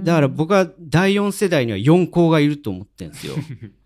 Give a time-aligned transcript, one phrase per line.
[0.00, 3.34] うんだから僕は第4世代には4校がいると思ってるんですよ。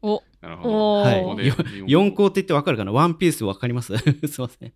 [0.02, 0.74] おなるほど。
[0.74, 1.54] おはいーよ
[1.86, 2.92] 4校って言ってわかるかな？
[2.92, 3.96] ワンピースわかります？
[3.96, 4.72] すいません。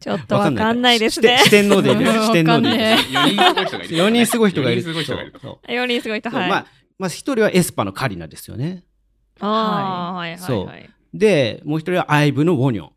[0.00, 1.50] ちょっとわかんないですね四。
[1.50, 2.00] 天王でいる。
[2.00, 2.78] うん四天王でいる。
[2.78, 4.82] 4人すごい人がいる。
[4.82, 5.32] 4人すごい人がいる。
[5.32, 5.60] 四人すごい人がいる。
[5.60, 6.50] そう4人すごい人、はい。
[6.50, 6.66] まあ、
[6.98, 8.84] まあ、1人はエスパのカリナですよね。
[9.40, 10.90] ああ、はいはいそうはい。
[11.14, 12.90] で、もう1人はアイブのウォニョン。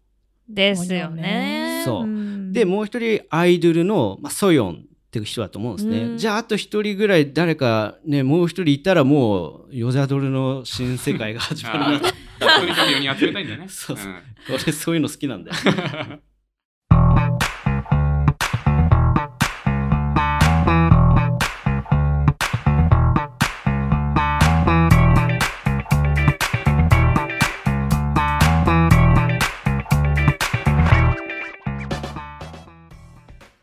[0.49, 1.83] ですよね。
[1.85, 5.97] そうんで、もう1人アイドルの、まあ、ソヨンっていう人だと思うんですね。
[6.03, 11.85] うんじゃあ、あと1人ぐらい誰かね、もう1人いたらもう、ヨジャドルの新世界が始まるな。
[11.85, 11.99] あー
[12.61, 13.65] とにかく4人集めたいんだよね。
[13.67, 14.15] そうそうん
[14.49, 15.57] 俺そういうの好きなんだよ。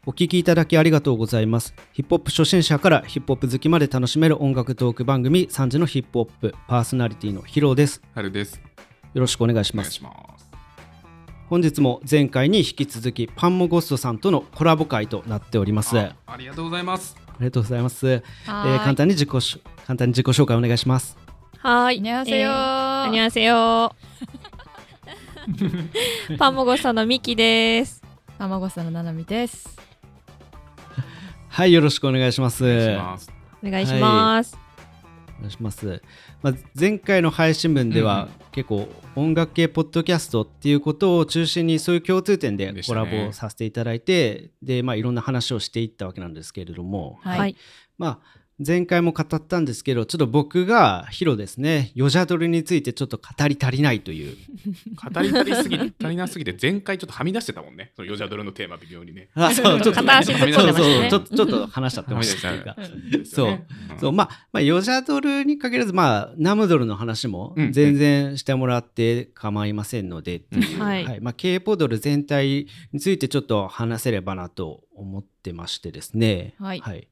[0.08, 1.74] お聴きいただきありがとうございます。
[1.92, 8.00] ヒップホップ初心者からヒップホップ好きまで楽しめる音楽トーク番組三時のヒップホップパーソナリティのヒロです。
[8.14, 8.54] はるです。
[9.12, 9.96] よろしくお願いしおま願いす。
[9.96, 10.50] します。
[11.50, 15.98] 本日も前回に引き続きパンモゴストさんとのコラボ会となっております。
[15.98, 17.14] あありがとうございます。
[17.26, 18.08] ありがとうございます。
[18.08, 21.18] えはー簡単に自己し簡単に自己紹介お願いします。
[21.58, 21.96] はい。
[21.96, 23.04] こんにちは。
[23.08, 23.94] こんにちは。
[26.38, 28.02] パンモゴストのミキです。
[28.38, 29.87] パンモゴストのななみです。
[31.58, 32.64] はい、よろしくお願いします。
[32.64, 33.32] お願いします。
[33.64, 34.56] お願いします。
[35.38, 36.02] お願いします。
[36.40, 47.38] まあ、前回の配信分では、うん結構音楽系ポッドキャストっていうことを中心にそういう共通点でコラねボさせていただいて、で、まあ、いろんな話をしていったわけなんですけれども、はい。
[47.38, 47.56] はい。
[47.98, 48.18] まあ、
[48.64, 54.36] 前回も語ったんですけど、ちょっと僕がヒロですね、ヨジャドルについてちょっと語り足りないという。
[55.14, 57.92] 語り足りすぎて、足りなすぎて、前回ちょっとはみ出してたもんね。
[57.94, 59.28] そのヨジャドルのテーマ微妙にね。
[59.34, 60.72] あ、そう、 ちょっと、片足突っ込んでましたね。
[60.72, 62.76] そうそう、ちょっと、ちょっと話しちゃってましたっていうか。
[63.24, 63.60] そう。
[64.00, 67.72] そう、まあ、まあ、ヨジャドルに限らず、まあ、ナムドルの話もうん。
[67.72, 70.80] 全然してもらって構いませんのでっていう、うん。
[70.80, 71.20] はい。
[71.20, 76.54] まあ、K ポドル全体についてちょっと話せればなと思ってましてですね。
[76.58, 77.08] はい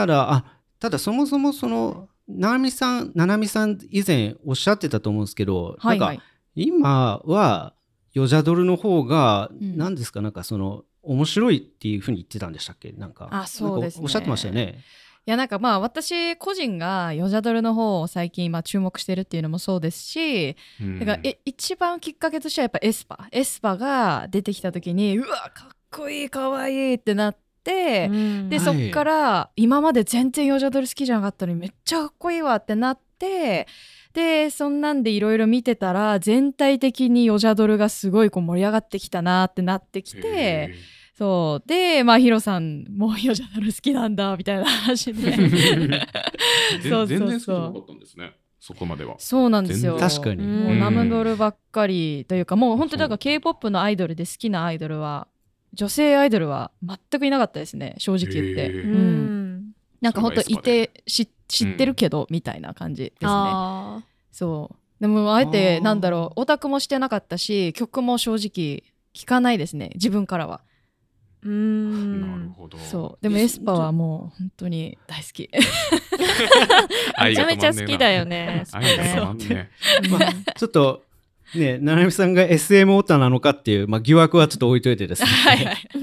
[0.00, 0.44] ただ、あ、
[0.78, 5.98] ただそもそもその、ななみさん、ななみさん以前おっしゃってたと思うんですけど、はい。
[5.98, 6.22] なんか、
[6.54, 7.74] 今は、
[8.12, 12.90] ヨジャドルの方が、うん何ですか、なんかその、面白いっていうふうに言ってたんでしたっけ？
[12.92, 13.28] なんか。
[13.30, 14.80] あそうですねおっしゃってましたよね。
[15.24, 27.36] いやなんかまあ私個人がヨジャドルの方を最近まあ注目してるっていうのもそうですし、うんだからえ一番きっかけとしてはやっぱエスパエスパが出てきた時にうわかっこいいかわいいってなっ
[27.66, 28.08] て、
[28.48, 28.64] で、はい。
[28.64, 33.66] そっから今まで全然ヨジャドル好きじゃなかったのにめっちゃかっこいいわってなって
[34.12, 40.74] でそんなんでいろいろ見てたら全体的にヨジャドルがすごいこう盛り上がってきたなってなってきてへ
[41.18, 41.68] そう。
[41.68, 45.20] でまあヒロさんもヨジャドル好きなんだみたいな話で。
[45.32, 46.00] ー
[46.88, 47.06] そうそうそう。
[47.06, 48.32] 全然好きじゃなかったんですね。
[48.60, 49.16] そこまでは。
[49.18, 49.96] そうなんですよ。
[49.96, 50.42] 確かに。
[50.42, 55.28] もうナムドルばっかりというかもう本当にだから k p o p のアイドルで好きなアイドルは
[55.76, 58.70] 女性アイドルは全くいなかったですね正直言って。
[58.70, 59.72] うん。
[60.00, 63.28] なんか本当いそれがエスパでて知知ってるけど、みたいな感じですね。
[63.30, 64.76] あそう。
[65.00, 68.82] でもあえてなんだろうオタクもしてなかったし曲も正直
[69.14, 70.62] 聞かないですね自分からは。
[71.44, 72.54] ーうなるん。
[72.56, 72.78] ほど。
[72.78, 73.22] そう。
[73.22, 75.50] でもエスパはもう本当に大好き。
[77.22, 78.64] めちゃめちゃ好きだよね。
[78.74, 79.70] ね
[80.10, 81.04] まあ、ちょっと、
[81.54, 85.28] ね、ななみさんが SM オタなのかっていう、まあ、疑惑はちょっと置いといてですね。
[85.44, 85.76] はいはい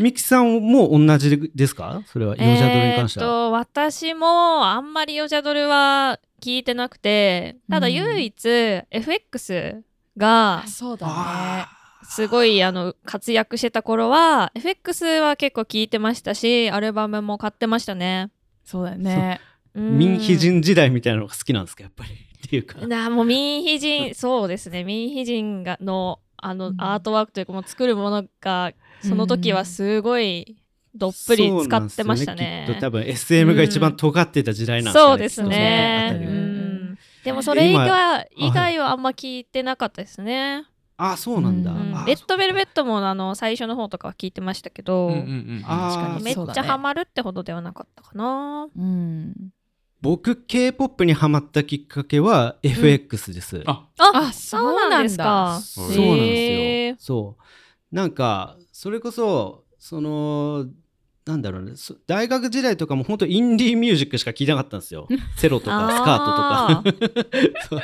[0.00, 2.02] ミキさんも同じですか？
[2.06, 3.26] それは、ヨジャドルに関しては。
[3.26, 8.48] えーっと私もあんまりヨジャドルは聞いてなくてただうん唯一
[8.90, 9.82] FX
[10.16, 11.68] があそうだねあ
[12.04, 18.30] すごいあの活躍してた頃は FX は結構聞いてましたしアルバムも買ってましたね。
[18.64, 19.40] そうだよね
[19.74, 22.10] 民妃人時代みたいなのが好きなんですか、やっぱり。
[22.46, 22.86] っていうか。
[22.86, 30.56] なもう民妃人 そうですね民妃人がのあの、うんアートワークというかもう作るものがその時はすごい
[30.94, 32.36] どっぷり使ってましたね。
[32.36, 35.08] そうなんですよきっと多分 SM が一番尖ってた時代なんですかね。
[35.10, 36.96] そうですね。
[37.24, 40.64] でもそれ以今外以外はあんま聞いてなかったですね。
[40.98, 41.72] あ、そうなんだ。
[42.06, 48.68] レッドベルベットもあの最初の方とかは聞いてましたけど、めっちゃハマるってほどではなかったかな。
[48.74, 49.34] うん
[50.00, 53.62] 僕、K-POP にハマったきっかけは FX です。
[53.66, 55.60] あ、ああそうなんですか。
[55.62, 57.16] そうなんですよ。
[57.22, 57.94] そう。
[57.94, 60.66] なんか、それこそ、その、
[61.26, 61.72] なんだろうね。
[61.74, 65.08] そ大学時代とかも本当インディーミュージックしか聴いてなかったんですよ。
[65.36, 67.20] セロとかスカートとか。
[67.68, 67.80] そう。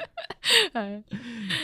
[0.79, 1.05] はい。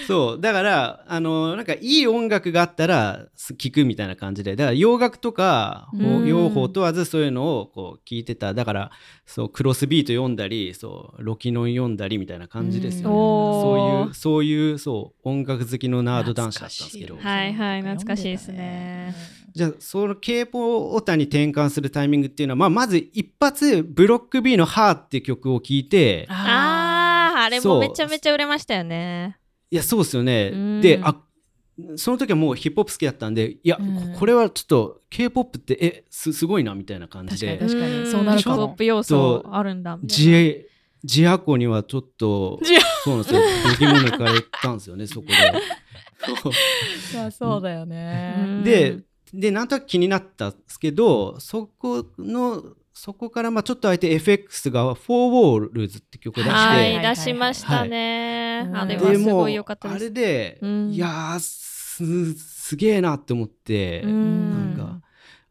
[0.08, 0.40] そう。
[0.40, 3.26] だからあのなんかいい音楽があったら
[3.56, 4.56] 聴くみたいな感じで。
[4.56, 6.26] だから洋楽とかうん。
[6.26, 8.54] 洋法問わずそういうのをこう聞いてた。
[8.54, 8.90] だから
[9.24, 17.16] そうクロスビート読んだりそうロキノン読んだりみたいな感じですよね、そういうそういうそう音楽好きのナード男子だったんですけど。
[17.18, 29.36] はいはい懐かしいですねじゃあその K-POP オタに転換するタイミングっていうのは、まあ、まず一発ブロック B の「ハーっていう曲を聴いてあーあれもめちゃめちゃ売れましたよね。
[29.72, 30.80] いやそうですよね、うん。
[30.80, 31.16] であ
[31.96, 34.14] その時はもうヒップホップ好きだったんでいや、うん。
[34.16, 37.58] これはちょっと K-POP ってえすすごいなみたいな感じで。
[37.58, 38.08] 確かに確かに。
[38.08, 38.56] んそうなるかも。
[38.56, 40.24] ヒップホップ要素あるんだみたいな。
[40.24, 40.66] ジ
[41.02, 42.60] ジアコにはちょっと
[43.02, 43.40] そうなんですよ。
[43.40, 45.34] 度肝抜かれたんですよねそこで。
[46.42, 47.30] そう。
[47.32, 48.64] そうだよね、うん。
[48.64, 48.98] で
[49.32, 52.62] でなんとなく気になったんですけどそこの
[52.94, 58.80] そこからまあちょっと空いて FX が「フォーウォールズ」って曲を出して、はいはい出しましたね、はい。
[58.82, 60.04] あれではすもごい良かったあです。
[60.06, 60.90] れで、うん。
[60.90, 64.76] いやーすすげえなって思って、うん。
[64.76, 65.00] なんか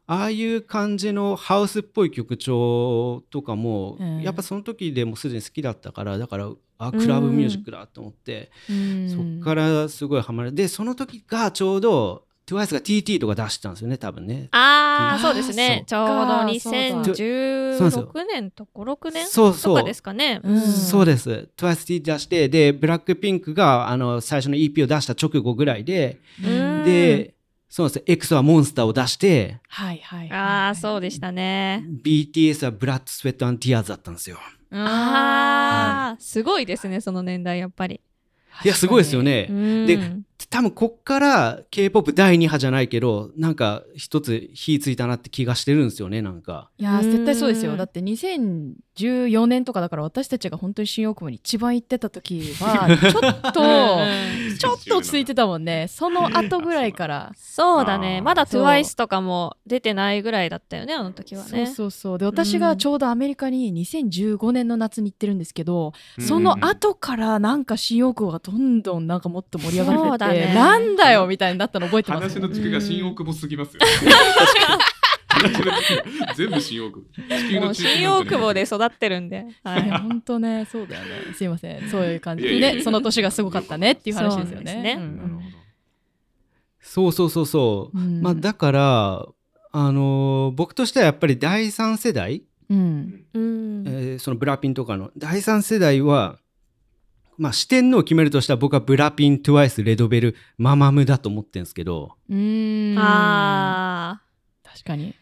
[0.08, 4.22] ああいう感じのハウスっぽい曲調とかも、うん。
[4.22, 9.10] やっぱその時でもすでに好きだったからだからあクラブミュージックだと思って、うん。
[9.10, 10.54] そっからすごいハマる。
[10.54, 14.48] でその時がちょうど TWICE が TT とか出したんですよね多分ね。
[14.52, 15.84] ああそうですね。
[15.86, 19.76] ちょうどそうかそうだ2016年と56年そうそう。
[19.76, 20.40] とかですかね。
[20.42, 20.62] うん。
[20.62, 21.50] そうです。
[21.58, 26.84] TWICE 出してでブラックピンクがあの最初の EP を出した直後ぐらいで、うん。
[26.86, 27.36] で
[27.70, 30.32] そうです X はモンスターを出してはいはいはい。
[30.32, 31.84] ああそうでしたね。
[32.02, 34.38] BTS はブラッド・スウェット・アン・ティアーズだったんですよ。
[34.72, 38.00] ああすごいですねその年代やっぱり。
[38.64, 39.48] いやすごいですよね。
[39.50, 39.86] うん。
[39.86, 40.00] で
[40.46, 46.70] 多分こっから K-POP 第2波じゃないけどなんか一つ火ついたなって気がしてるんですよねなんか。
[46.78, 47.78] いやー絶対そうですうんよ。
[47.78, 53.64] だって2014年とかだから私たちが本当に新大久保に一番行ってた時は ちょっとう
[54.54, 54.58] ん。
[54.58, 55.88] ちょっと落ち着いてたもんね。
[55.90, 57.32] その後ぐらいから。
[57.36, 58.22] そうだね。
[58.22, 62.18] まだ TWICE とかも出てないぐらいだったよねあの時はそうねそうそう。
[62.18, 66.24] で私がちょうどアメリカに2015年の夏に行ってるんですけど、うん。
[66.24, 70.54] その後からなんか新大久保がどんどんなんかもっと盛り上がってね。
[70.54, 72.40] なんだよみたいになったの覚えてます？
[72.40, 73.82] 話の軸が新大久保すぎますよ。
[76.36, 77.02] 全部新大久
[77.62, 77.74] 保。
[77.74, 79.90] 新大久保で育ってるんで、はい。
[79.90, 81.34] 本当ねそうだよね。
[81.36, 81.90] すいません。
[81.90, 82.44] そういう感じ。
[82.44, 82.78] でいやいやいや。
[82.78, 85.00] ねその年がすごかったねっていう話ですよね。
[86.80, 87.12] そう。
[87.12, 87.98] そうそうそうそう。
[87.98, 88.22] うん。
[88.22, 89.26] まあだから
[89.74, 93.24] あのー僕としてはやっぱり第3世代、うん。
[93.34, 93.84] うん。
[93.86, 96.40] えーそのブラピンとかの第3世代は
[97.38, 102.14] まあ四天王を決めるとしたら僕はブラピン、トゥワイス、レドベル、ママムだと思ってるんですけど。
[102.30, 102.98] うーん。
[103.00, 104.22] あ
[104.64, 105.14] 確かに。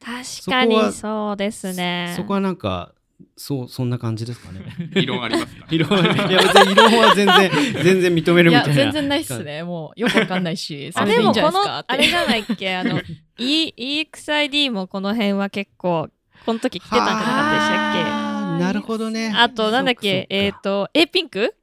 [0.00, 2.12] ー確かにそうですね。
[2.16, 2.92] そこはなんか
[3.36, 4.60] そうそんな感じですかね。
[4.94, 5.66] 異論ありますか？
[5.70, 7.50] 異論いや別に異論は全然
[7.82, 8.82] 全然認めるいやみたいな。
[8.84, 9.62] 全然ないっすね。
[9.64, 11.78] もうよくわかんないしそあれでいいんじゃでもこのないですか。
[11.80, 11.92] って。
[11.94, 12.76] あれじゃないっけ？
[12.76, 13.00] あの、
[13.38, 13.74] e、
[14.12, 16.08] EXID もこの辺は結構
[16.46, 18.27] この時来てたんじゃなかったでしたっあー
[18.58, 19.30] なるほどね。
[19.32, 20.26] けあとなんだっけ？
[20.30, 21.54] えっ、とと A ピンク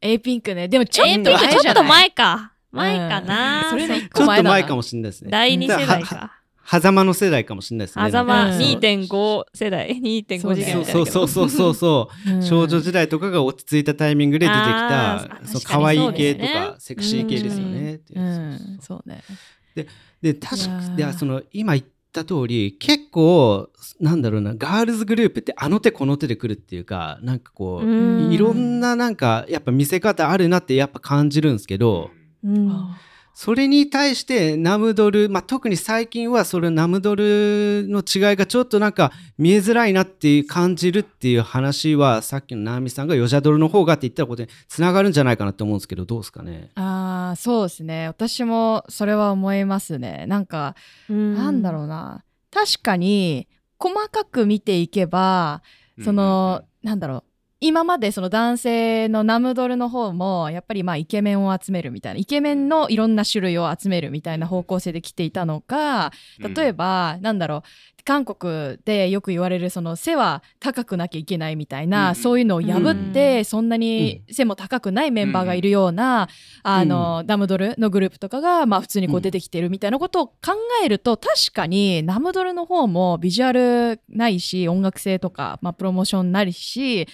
[0.00, 0.68] ？A ピンクね。
[0.68, 2.52] でもちょっと前ちょっと前か。
[2.70, 3.70] 前かな、うん。
[3.70, 5.30] それの一ちょっ個前だなと前かもしれないですね。
[5.30, 6.34] 第2世代はか
[6.80, 8.04] 狭間の世代かもしれないですね。
[8.04, 8.58] 狭間うん。
[8.58, 9.88] 2.5世代。
[9.88, 12.30] 2.5次元みたいそうなそうそうそうそう。
[12.30, 12.42] うん。
[12.42, 18.00] 少女時代とかが落ち着いたタイミングで出てきたそう可愛い系とかセクシー系ですよね。
[18.80, 19.24] そうね。
[20.20, 23.70] で確かその今言った通り結構
[24.00, 28.32] なんだろうなガールズグループってあの手この手で来るっていうかなんかこう、うん。
[28.32, 32.10] いろんななんかやっぱ見せ方あるなってやっぱ感じるんですけど、
[32.44, 32.70] うん。
[32.70, 32.98] あ
[33.40, 46.72] それに対してナムドル、まあ、特に最近はそれナムドルの違いがちょっとなんか見えづらいなっていう感じるっていう話はさっきのナーミさんがヨジャドルの方がって言ったことにつながるんじゃないかなと思うんですけどどうですかね？
[46.74, 48.08] あーそうですね。
[48.08, 50.24] 私もそれは思いますね。
[50.26, 50.74] なんか
[51.08, 52.24] なんだろうな。
[52.50, 53.46] 確かに
[53.78, 55.62] 細かく見ていけば
[56.02, 57.24] その、なんだろう
[57.60, 67.62] 今までその男性のナムドルの方もやっぱりまあイケメンを集めるみたいなイケメンのいろんな種類を集めるみたいな方向性で来ていたのが例えば、なんだろう
[68.08, 72.14] 韓国でよく言われるその背は高くなきゃいけないみたいな、うん。
[72.14, 76.30] そういうのを破って、そんなに背も高くないメンバーがいるような、
[76.62, 80.34] あのナムドルのグループとかが、まあ、普通にこううん出てきてるみたいなことを考
[80.82, 87.06] えると、確かにナムドルの方もビジュアルないし音楽性とか、まあ、プロモーションないし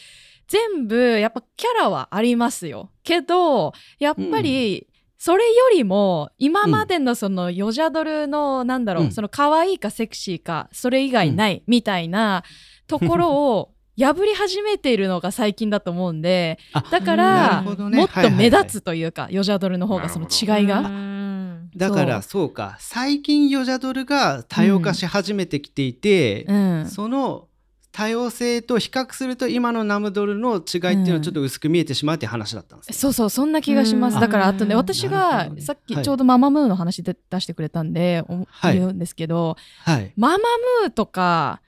[0.49, 2.91] 全部やっぱキャラはありますよ。
[3.03, 4.89] けどやっぱり、
[5.25, 9.11] それよりも今までのそのヨジャドルのなんだろう、うん。
[9.11, 12.43] その可愛いかセクシーかそれ以外ないみたいな
[12.87, 17.97] ところを破り始めているのが最近だと思うんであだかならね。
[17.97, 20.89] もっと目立はいつというかヨジャドルの方がその違いなが。
[20.91, 21.71] うん。
[21.75, 22.77] だからそうか。
[22.79, 26.87] 最近ヨジャドルが多様化し始めてきていて、うん。
[26.87, 27.49] その
[27.95, 34.21] 多様性と比較すると今のナムドルの違いっていうのはちょっと薄く見えてしまうっていう話だったんですよ、そうそうそんな気がします、うん。
[34.21, 36.05] だからあとねあ私がさっきはい。
[36.05, 38.79] ちょうどママムーの話で出してくれたんで、おはい。
[38.79, 40.13] 言うんですけどはい。
[40.17, 40.39] ママ
[40.83, 41.63] ムーとか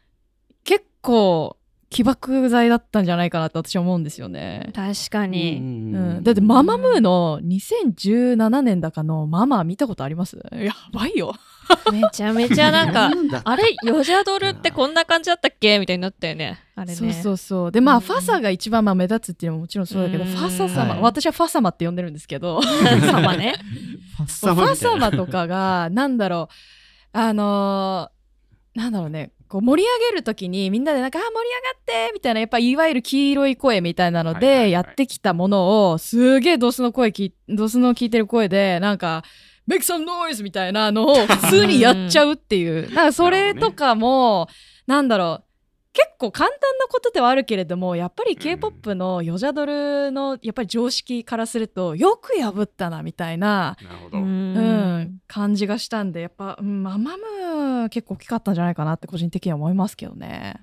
[0.65, 1.57] 結構
[1.91, 4.73] 起爆剤だったんじゃないかなと私は思うんですよね。
[4.75, 10.37] 確かに、うん、だってママムーの2017年だかのママ見たことあります？
[10.53, 11.35] やばいよ。
[11.93, 13.11] めちゃめちゃなんか
[13.45, 15.79] あれヨジャドルってこんな感じだったっけ？
[15.79, 16.59] みたいになったよね。
[16.75, 16.95] あれね。
[16.95, 17.73] そうそうそう。
[17.73, 18.01] でまあ、うん。
[18.03, 20.31] ファサが一番まあ目立つっていうのももちろんそうだけど、うん。
[20.31, 21.01] ファサ様、はい。
[21.03, 22.61] 私はファサマって呼んでるんですけど。
[22.63, 23.55] 様ね。
[24.17, 24.77] ファサマァみたいな。
[24.77, 26.49] サマとかがなんだろ
[27.15, 27.19] う。
[27.19, 28.17] あのー
[28.81, 29.33] なんだろうね。
[29.49, 31.35] こう盛り上げる時にみんなでなんか「あ盛り
[31.95, 39.23] 上がって!」みたいなやっぱいわゆる黄色い声みたいなのでやってきたものをすげえドスの声きドスの聞いてる声でなんか
[39.69, 42.93] 「Make some noise!」みたいなのを普通にやっちゃうっていう。
[42.93, 44.49] かそれとかも
[44.87, 45.47] なんだろう。
[45.97, 53.79] 結構簡単なことではあるけれどもやっぱりん k p o p のヨジャドルのやっぱり常識からするとよく破ったなみたいな、
[54.13, 60.61] うん、感じがしたんでやっぱ、うん、ママム結構大きかったんじゃないかなって個人的には思いますけどね。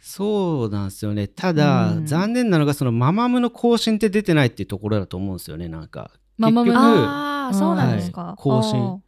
[0.00, 1.28] そうなんですよね。
[1.28, 2.06] ただ、うん。
[2.06, 6.10] 残念なのがそのママムの更新って出てないっていうところだと思うんですよねなんか
[6.40, 8.34] ママム結局ああそうなんですか、はい。
[8.38, 9.02] 更新。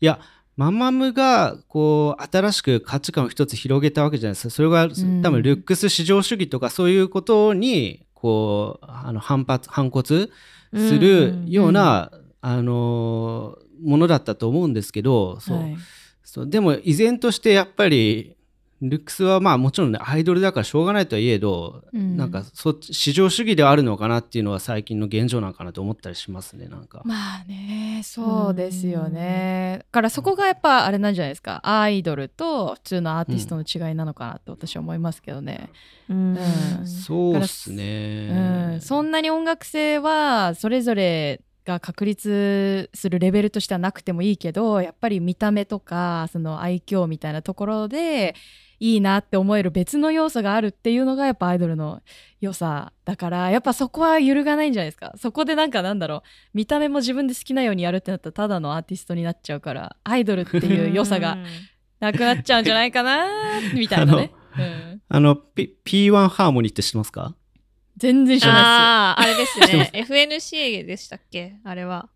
[0.00, 0.20] いや
[0.56, 4.50] ママムがこう新しく価値観を一つ広げたわけじゃないですか。
[4.50, 5.22] それがん。
[5.22, 10.28] 多分ルックス至上主義とかそういうことにこうあの反発反骨
[10.74, 15.76] するような、あのものだったと思うんですけどそう、はい。
[16.22, 16.48] そう。
[16.48, 18.35] でも依然としてやっぱり
[18.82, 27.02] ルックスはまあもちろんねアイドルだからしょうがないとはいえど、うんなんかそっち至上主義ではあるのかなっていうのは最近の現状なのかなと思ったりしますねなんか。
[27.04, 29.78] まあねそうですよね。
[29.80, 35.70] だからそこがやっぱあれなんじゃないですかアイドルと普通のアーティストの違いなのかなと私は思いますけどね。
[36.08, 38.76] うんうんそうっすうね。
[38.76, 48.34] ん、そんなに音楽性はそれぞれが確立するレベルとしてはなくてもいいけどやっぱり見た目とかその愛嬌みたいなところで
[48.78, 52.02] いいなって思える別の要素があるっていうのがやっぱアイドルの
[52.40, 55.14] 良さだからやっぱそこは揺るがないんじゃないですか。
[55.16, 56.20] そこでなんかなんだろう。
[56.52, 61.38] 見た目も自分で好きなようにやるってなったらただのアーティストになっちゃうからアイドルっていう良さが
[62.00, 63.26] なくなっちゃうんじゃないかな
[63.74, 67.34] みたいなね、うん、あの、P、P1 ハーモニーって知ってますか？
[67.96, 69.90] 全然知らないあああれですね。
[69.94, 71.56] FNC でしたっけ？
[71.64, 72.08] あれは。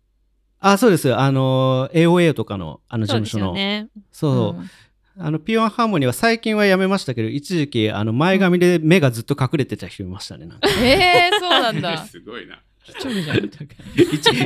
[0.59, 1.13] あ、そうです。
[1.13, 3.45] あの、AOA とかのあの事そうです務所の。
[3.47, 4.61] よねそう。
[4.61, 4.73] です、
[5.17, 10.45] あの P1 ハーモニーは最近はやめましたけど、一時期あの前髪で目がずっと隠れてた人いましたね。
[10.45, 10.69] なんか。
[10.69, 11.97] うん、えー、そうなんだ。
[12.05, 12.61] すごいな。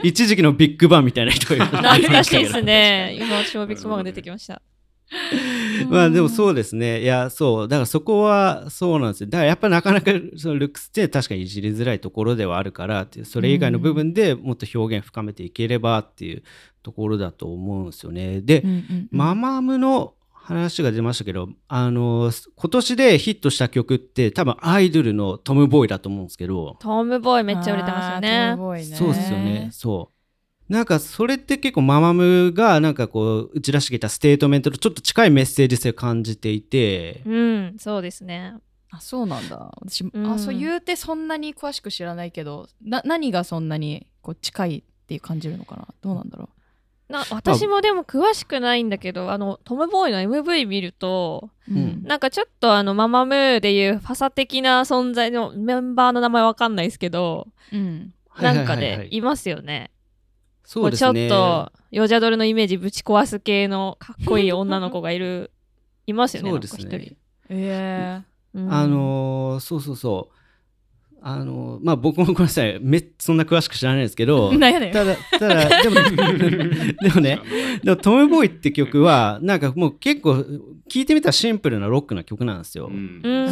[0.04, 3.18] 一時期のビッグバンみたいな人がいました懐かしいですね。
[3.20, 4.62] 今私もビッグバンが出てきました
[5.90, 7.02] まあでもそうですね。
[7.02, 7.68] いや、そう。
[7.68, 9.30] だからそこはそうなんですよ。
[9.30, 16.44] だからやっぱなかなかそのルックスって確かにいじりづらいところではあるからっていう、それ以外の部分でもっと表現深めていければっていう
[16.84, 18.42] ところだと思うんですよね。
[18.42, 20.14] で、うんうんうんママムの
[20.46, 29.70] 話が出ましたけど、あの、今年でヒットした曲って多分アイドルのトム・ボーイだと思うんですけど、TOMBOY めっちゃ売れてますよねムボーイねそうですよね。
[29.72, 30.15] そう。
[30.68, 38.56] なんかそれって結構ママムがなんかこう打ち出してきたステートメントとちょっと近いメッセージ性を感じていて、うんそうですね。
[38.92, 39.72] あそうなんだ。
[39.82, 40.28] 私、うん。
[40.28, 45.88] あそう言うてそんなに詳しく知らないけどな何がそんなにこう近いって感じるのかな？
[46.02, 46.50] どうなんだろ
[47.10, 52.04] な私もでも詳しくないんだけどあの TOMBOY の MV 見るとう、うん。
[52.04, 58.14] なんかちょっとあのママムーでいうファサ的な存在のメンバーの名前わかんないですけどうん。
[58.42, 59.10] なんかはいはいはいはい。
[59.10, 59.92] でいますよね。
[60.66, 61.30] そうですね。
[61.30, 65.52] ちょっとヨジャドルのイメージぶち壊す系のかっこいい女の子がいる
[66.08, 67.16] いますよねそうですね。
[67.50, 68.22] え
[68.54, 70.36] 人、うんあのーそうそうそう。
[71.28, 72.78] あのーまあ僕もごめんなさい。
[72.80, 74.52] めそんな詳しく知らないですけど。
[74.94, 75.96] ただ、ただ、でも、
[77.02, 77.40] でもね、
[77.84, 80.36] でもトム・ボーイって曲は、なんかもう結構、
[80.88, 82.88] 聴いてみたらシンプルなロックな曲なんですよ。
[82.88, 83.22] うん。
[83.24, 83.50] うん。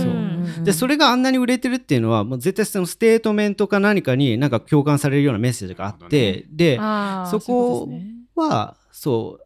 [0.55, 0.65] そう。
[0.65, 7.89] でそれがあんなに売れてるっていうのはもう絶対そのステートメントか何かになんか共感されるようなメッセージがあって、であーそこ
[8.35, 9.45] はそう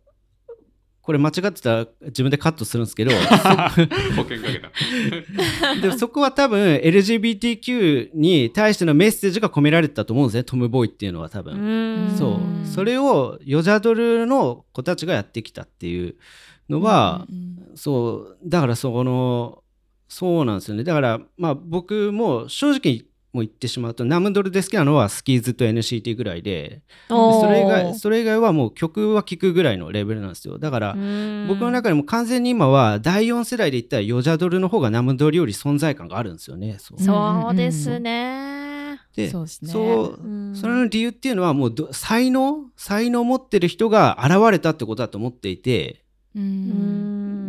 [1.08, 3.12] これ間違ってたら自分でカットするんですけど。
[3.16, 5.76] 保険かけた。
[5.82, 10.44] でそこは多分 LGBTQ に対してのメッセージが込められてたと思うんですね。
[10.44, 11.54] トム・ボーイっていうのは多分。
[11.54, 12.18] うん。
[12.18, 12.68] そう。
[12.68, 16.16] それをヨジャドルの子たちがやってきたっていう
[16.68, 17.36] のは、うん
[17.70, 17.78] うん。
[17.78, 18.38] そう。
[18.46, 19.64] だからそこの
[20.10, 20.84] そうなんですよね。
[20.84, 23.06] だからまあ僕も正直
[23.38, 30.58] も言ってしまうとナムドルで好きなのはスキーズと NCT ぐらいでそれ以外それ以外はもう曲は聴くぐらいのレベルなんですよ。
[30.60, 31.46] だからうん。
[31.48, 36.78] 僕の中でも完全に今は第4世代で言ったらヨジャドルの方がナムドルより存在感があるんですよね。
[36.80, 37.56] そう。
[37.56, 39.00] ですね。
[39.16, 39.72] でそうですね。
[39.72, 39.80] そ
[40.20, 40.56] ううん。
[40.56, 42.66] それの理由っていうのはもうど才能？
[42.76, 46.04] 才能を持ってる人が現れたってことだと思っていて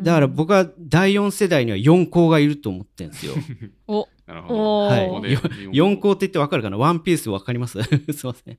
[0.02, 3.34] だから僕は第4世代には4校がいると思ってるんですよ。
[3.86, 4.78] おなるほど。
[4.86, 6.76] はいここで4校って言ってわかるかな？
[6.76, 7.82] ワンピースわかります？
[7.82, 8.58] すいません。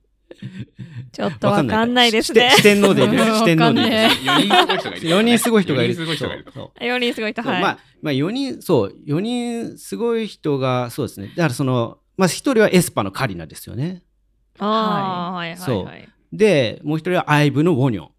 [1.11, 2.63] ちょっとわかんないですね四。
[2.63, 3.11] 天王でいる。
[3.13, 3.91] うん四天王でいる。
[3.91, 5.93] 4人すごい人がいる。
[5.95, 6.33] 4人すごい人がいる。
[6.33, 6.51] 四人すごい人がいると。
[6.51, 7.61] そう4人すごい人、はい。
[7.61, 11.27] まあ、まあ4人、そう、4人すごい人が、そうですね。
[11.35, 14.03] だからその、まず1人はエスパのカリナですよね。
[14.59, 16.07] ああ、はいはいそうはい。
[16.31, 18.09] で、もう1人はアイブのウォニョン。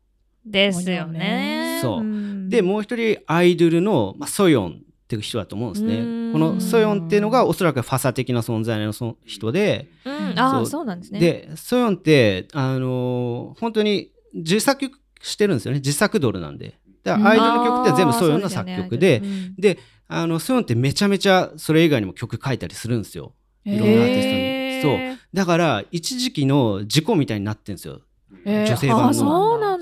[0.45, 1.79] ですよね。
[1.83, 5.97] そうんで、もう1人アイドルの、まあ、ソヨンっていう人だと思うんですね
[6.33, 11.19] このソヨンっていうのがおそらくファサ的な存在のそ人で、うん、ああ、そうなんですね。
[11.19, 14.89] で、ソヨンって、あのー本当に自作
[15.21, 15.81] してるんですよね。
[15.81, 16.79] 自作ドルなんで。
[17.03, 19.21] だからアイドルの曲って全部ソヨンの作曲で、
[19.59, 23.35] であのソヨンってめちゃめちゃそれ以外にも曲書いたりするんですよ。
[23.65, 24.99] いろんなアーティストに。
[25.09, 25.19] そう。
[25.35, 28.01] だから一時期の事故みたいになってんですよ。
[28.45, 29.81] えー女性版のあそうなん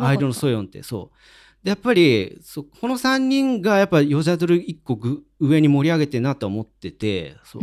[0.00, 1.16] だアイドルのソヨンってそう。
[1.62, 7.62] でやっぱりそこの3人がやっぱヨジャドル1個ぐ上に盛り上げてるなと思っててそう。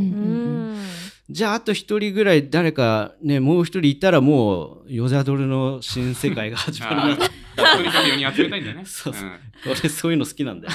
[1.30, 7.24] じゃああと1人ぐらい誰かねもう1人いたらもうヨジャドルの新世界が始まるなと
[7.82, 8.86] にかく4人集めたいんだよね。
[8.88, 10.74] そうそうん俺そういうの好きなんだよ。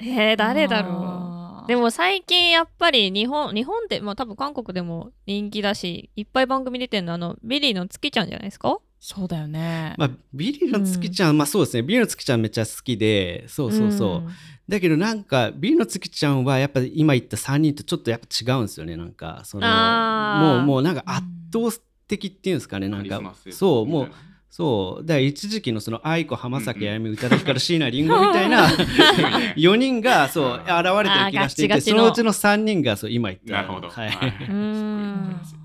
[0.00, 1.68] えー、誰だろう。
[1.68, 8.78] でも最近やっぱり日本、日本で、まあ多分韓国でも人気だし、いっぱい番組出てるのあの、 Billlie のツキちゃんじゃないですか？
[9.02, 9.94] そうだよね。
[9.96, 11.82] まあ、 Billlie のツキちゃん、まあそうですね。
[11.82, 14.30] Billlie のツキちゃんめっちゃ好きでそうそうそう、
[14.68, 18.96] だけどなんか Billlie のツキちゃんはやっぱ今言った3人とちょっとやっぱ違うんですよね。
[18.98, 21.74] なんかそのもうもうなんか圧倒
[22.08, 22.88] 的っていうんですかね。
[22.88, 24.10] なんかカリスマ性そうもう
[24.50, 25.06] そう。
[25.06, 31.98] だから一時期のその愛子浜崎あゆみ宇多田ヒカル椎名林檎みたいなすごいね4人がそう現れてる気がしていてあーガチガチの。
[32.00, 33.54] そのうちの3人がそう今言った。
[33.54, 33.88] なるほど。
[33.88, 35.59] はい、はい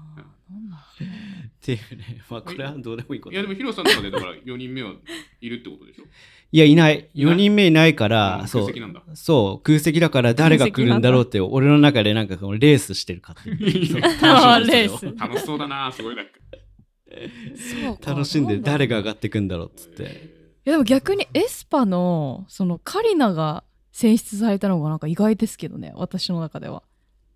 [1.66, 2.22] ていうね。
[2.30, 3.34] まあこれはどうでもいいこと。
[3.34, 4.94] いやでもヒロさんの中でだから4人目は
[5.42, 6.04] いるってことでしょ？
[6.52, 7.10] いやいない。
[7.14, 8.62] いない？4人目いないから、うんそう。
[8.64, 9.02] 空席なんだ。
[9.16, 9.64] そう。
[9.64, 16.32] 空席だから誰が来るんだろうって俺の中でなんかこのレースしてるかっ ていう楽しそうだなすごいなんか。
[18.06, 20.04] 楽しんで誰が上がってくんだろうっつって。
[20.04, 26.84] いやでも逆にエスパのそのカリナが選出されたのがなんか意外ですけどね私の中では。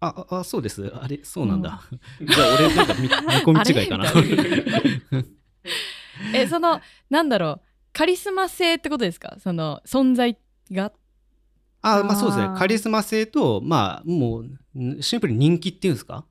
[0.01, 0.85] あああそうです。
[0.95, 1.81] あれそうなんだ、
[2.21, 4.05] じゃあ俺なんか見 見込み違いかな。
[6.33, 7.61] えそのなんだろう。
[7.91, 9.37] カリスマ性ってことですか？
[9.39, 10.37] その存在
[10.71, 10.91] が？
[11.81, 12.49] あまあそうですね。
[12.57, 14.43] カリスマ性とまあも
[14.75, 16.23] うんシンプルに人気っていうんですか？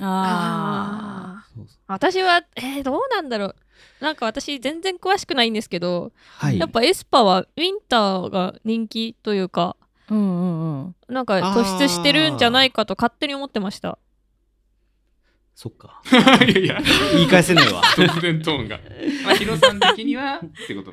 [0.00, 1.46] ああ。
[1.86, 3.56] 私は、えー、どうなんだろう。
[4.00, 6.58] なんか私全然詳しくないんですけど、はい。
[6.58, 9.76] やっぱエスパはウィンターが人気というか、
[10.12, 10.94] うんうんうん。
[11.08, 13.98] なんか突出してるんじゃないかと勝手に思ってました。
[15.54, 16.00] そっか
[16.48, 16.78] いやいや、
[17.12, 18.80] 言い返せないわ突然トーンが。
[19.24, 20.92] まあヒロさん的にはってこと。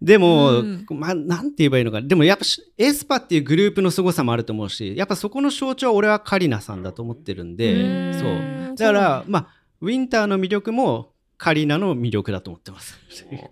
[0.00, 2.06] でも、うんまあ、なんて言えばいいのかな。
[2.06, 8.74] でもやっぱしエスパっていうグループの凄さもあると思うし、やっぱそこの象徴は俺はカリナさんだと思ってるんで、そう。
[8.76, 9.46] だから、まあ、
[9.80, 12.98] ウィンターの魅力もカリナの魅力だと思ってます。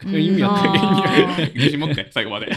[0.05, 1.47] う ん意味わかんな
[2.03, 2.11] い。
[2.11, 2.51] 最後まで。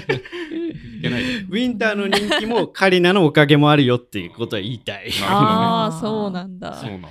[1.00, 1.40] いけないで。
[1.40, 5.12] ウィンターの人気もカリナのおかげもあるよっていうことは言いたい。
[5.24, 6.76] ああ、そうなんだ。
[6.76, 7.10] そうなんだ。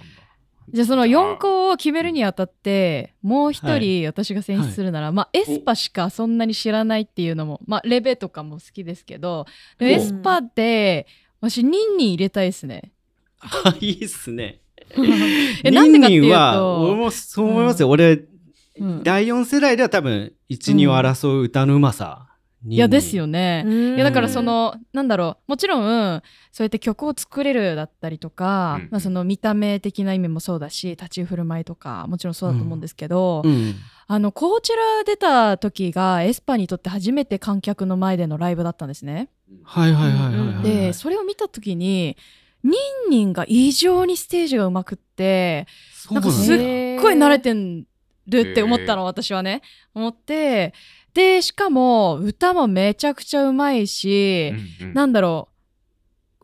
[0.71, 9.47] じゃあその四皇を決めるにあたってもう一は人私が選出するなら、まあ aespa しかそんなに知らないっていうのもまあレベとかも好きですけど
[9.81, 11.07] aespa で
[11.41, 12.93] 私ニンニン入れたいですね。
[13.41, 14.61] あいいっすね。
[15.65, 17.89] えなんでかっていうニンニンはと俺もそう思いますよ。
[17.89, 22.28] 俺、うん第4世代では多分1、2を争う歌のうまさ。
[22.69, 23.65] いやですよね。
[23.67, 33.75] いいやだからそのなんだろうもちろんそうやって曲を作れるだったりとか、うんまあ、その見た目的な意味もそうだし立ち居振る舞いとかもちろんそうだと思うんですけど、うん。
[34.11, 39.29] あのこちら出た時がエスパにとって初めて観客の前でのライブだったんですね。
[39.65, 40.63] はいはいはいはいはい、はい。
[40.63, 42.17] でそれを見た時に
[42.65, 42.77] ニ
[43.09, 45.67] ンニンが異常にステージがうまくって
[46.11, 49.63] なんかすっごい慣れてるって思ったの、私はね
[49.95, 50.73] 思って
[51.19, 54.95] でしかも歌もめちゃくちゃうまいし、うんうん。
[54.95, 55.49] なんだろ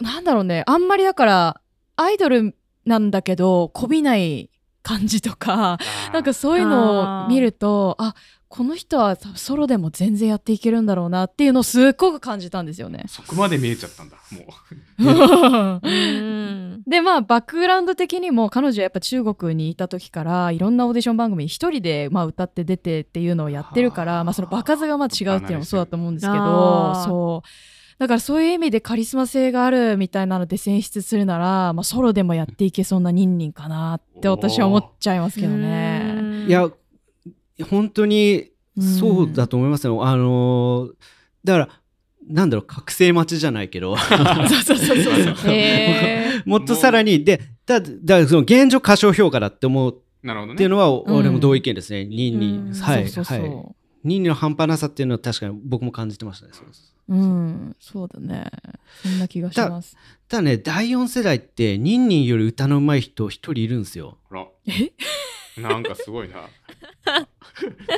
[0.00, 0.02] う。
[0.02, 0.64] なんだろうね。
[0.66, 1.60] あんまりだから
[1.94, 4.50] アイドルなんだけどこびない
[4.82, 5.78] 感じとか
[6.12, 8.16] なんかそういうのを見るとあ
[8.54, 13.02] この人はソロでも全然やっていけるんだろうなっていうのをすっごく感じたんですよね。
[13.08, 14.16] そこまで見えちゃったんだ。
[14.30, 15.80] もう。
[15.82, 15.90] う
[16.76, 16.82] ん。
[16.86, 27.48] でまあバックグラウンド的にも彼女はやっぱ中国にいた時からいろんなオーディション番組に一人でまあ歌って出てっていうのをやってるから、はあまあ、その場数がまあ違うっていうのもそうだと思うんですけどそう。
[27.98, 36.44] だからそういう意味でカリスマ性があるみたいなので選出するなら、まあ、ソロでもやっていけそうなニンニンかなって私は思っちゃいますけどね。
[36.46, 36.70] いや
[37.62, 40.04] 本当にそうだと思いますよ。
[40.04, 40.94] あのー
[41.44, 41.68] だから
[42.26, 45.14] なんだろう覚醒待ちじゃないけど そうそうそうそう
[45.52, 52.06] へもっとさらにでだだからその現状過小評価だって思うなるほどねっていうのはうん俺も同意見ですね。
[52.06, 53.50] ニンニうんンはいそうそうそうはい。
[54.04, 56.52] ニンニンの半端なさっていうのは確かに僕も感じてましたね。
[56.54, 58.50] そうですうん、そうだね。
[59.02, 59.94] そんな気がします。
[60.26, 64.16] ただね第4世代ってニンニンより歌の上手い人一人いるんですよ。
[64.66, 64.92] え？
[65.58, 66.48] なんかすごいな。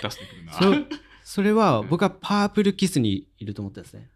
[0.02, 4.08] 出してくるなそそれは僕はパープルキスにいると思ったんですね。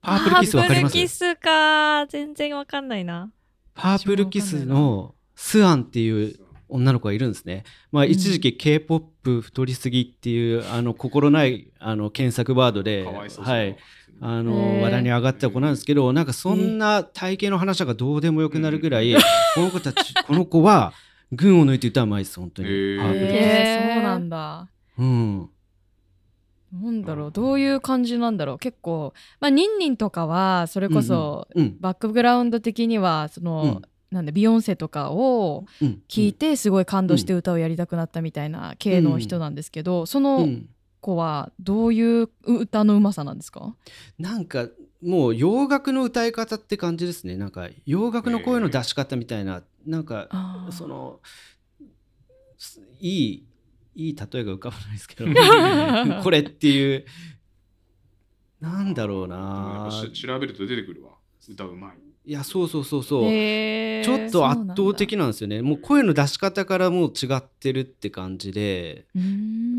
[0.00, 0.92] パープルキスわかります？
[0.92, 2.06] パープルキスか。
[2.06, 3.32] 全然わかんないな。
[3.74, 6.36] パープルキスのスアンっていう
[6.68, 7.64] 女の子がいるんですね。
[7.90, 8.10] まあ、ん。
[8.10, 13.76] 一時期 K-POP 太りすぎっていうあの心ないあの検索ワードで、はい、
[14.20, 14.80] あへのー。
[14.80, 19.14] 話題に上がった子なんですけど、なんかそんな体型の話がどうでもよくなるぐらい、
[19.56, 20.92] この子たち、この子は
[21.34, 22.68] 群を抜いて歌うまいです、本当に。
[22.68, 24.68] へえーそうなんだ。
[24.98, 25.50] うん。
[26.72, 31.76] なんだろうどういう感じなんだろう結構まあニンニンとかはそれこそ、うん。
[31.80, 36.02] バックグラウンド的にはその、うんなんだビヨンセとかをうん。
[36.08, 40.68] 聞いてすごい感動して歌をやりたくなったみたいな系の人なんですけど、そうん、うのん。
[41.00, 43.74] 子はどういう歌のうまさなんですか、
[44.16, 44.68] なんか
[45.04, 47.36] もう洋楽の歌い方って感じですね。
[47.36, 50.28] なんか洋楽の声の出し方みたいな、なんか
[50.70, 51.20] その
[52.56, 53.46] すいい
[53.94, 55.26] いい例えが浮かばないですけど
[56.22, 57.04] これっていう
[58.60, 61.12] なんだろうやな調べると出てくるわ。
[61.46, 65.60] 歌うまいいやそうそうそうそう、ちょっと圧倒的なんですよね。
[65.60, 69.04] もう声の出し方からもう違ってるって感じで、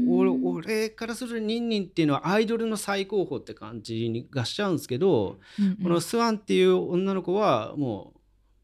[0.08, 5.78] 俺俺からするとニンニンっていうのはアイドルの最高峰って感じがしちゃうんですけど、うんうん。
[5.78, 8.14] このスワンっていう女の子はも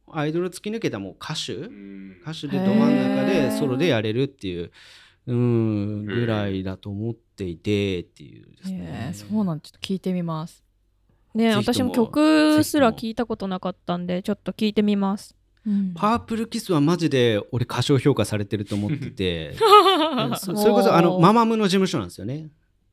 [0.08, 2.18] うアイドル突き抜けたもう歌手、うん。
[2.22, 4.72] 歌手でど真ん中でソロでやれるっていう
[5.26, 9.14] うんぐらいだと思っていてっていうですへねえ。
[9.16, 10.64] そうなんちょっと聞いてみます。
[11.34, 15.36] ね私も曲すら聞いたことなかったんでちょっと聞いてみます。
[15.66, 15.94] うん。
[15.94, 19.56] パープルキスはマジで俺過小評価されてると思ってて。
[20.38, 22.50] そそれこそあのママムの事務所なんですよね。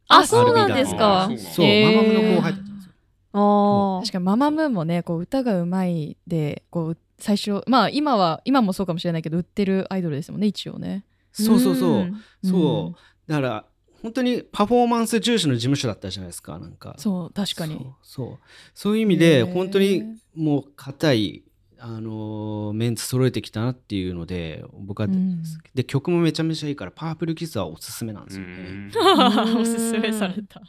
[0.08, 1.30] あそうなんですあか。
[1.36, 1.66] そう。
[1.66, 2.92] ママムの後輩だったんですよ。
[3.32, 4.00] あー。
[4.00, 11.04] 確かにママムーンもねこう歌がうまいでこう最初まあ今は今もそうかもしれないけど売ってるアイドルですもんね一応ね。
[11.32, 11.98] そうそうそう。
[12.00, 12.22] ん。
[12.44, 13.30] そう。
[13.30, 13.64] だから
[14.02, 16.94] 本当にパフォーマンス重視の事務所だったじゃないですかなんか。
[16.98, 18.38] そう確かにそうそう
[18.74, 20.02] そういう意味で本当に
[20.34, 21.42] もう硬い
[21.80, 25.42] あのーメンツ揃えてきたなっていうので僕は、うん
[25.74, 28.52] で曲もめちゃめちゃいいからパープルキスはおすすめなんですよね。
[28.56, 28.90] うん
[29.60, 30.60] おすすめされた。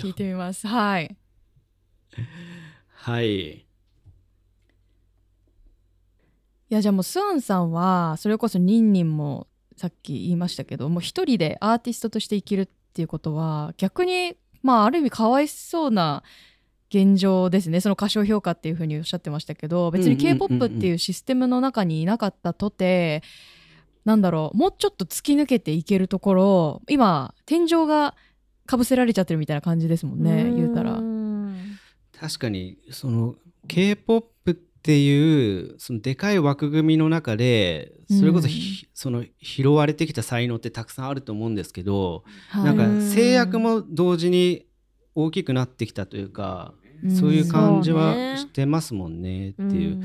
[0.00, 0.66] 聞いてみます。
[0.66, 1.16] はい。
[2.90, 3.50] はい。
[3.50, 3.64] い
[6.70, 9.46] やじゃあもうスワンさんはそれこそニンニンも
[9.78, 16.22] さっき言いましたけどもう一人でアーティストとして生きるっていうことは逆にまあある意味かわいそうな
[16.90, 17.80] 現状ですね。
[17.80, 23.22] その過小評価っていうふうにおっしゃってましたけど別に k p o p っていうシステムの中にいなかったとて
[24.04, 28.14] なんだろうもうちょっと突き抜けていけるところ今天井が
[28.66, 30.92] かぶせられちゃってるみたいな感じですもんね言うたら。
[30.92, 31.78] ん。
[32.18, 33.36] 確かにその
[33.68, 42.64] K-POP っていうそのでかい枠組みの中でそれこそひ、その拾われてきた才能ってたくさんあると思うんですけど、はい。
[42.64, 44.66] なんかうん制約も同時に
[45.14, 47.10] 大きくなってきたというか、うん。
[47.10, 49.96] そういう感じはしてますもんねっていう。
[49.96, 50.04] ん。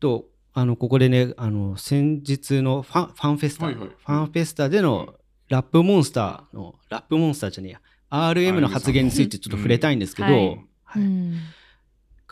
[0.00, 3.88] とあのここでねあの先日のファンファンフェスタ、はいはい。
[3.88, 5.14] ファンフェスタでの
[5.48, 10.66] ラップモンスターのラップモンスターじゃねえや RM の発言についてちょっと触れたいんですけど、うんはい。
[10.84, 11.02] はい。
[11.02, 11.38] うん